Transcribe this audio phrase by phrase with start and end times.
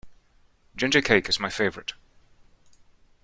[0.75, 1.93] Ginger cake is my favourite.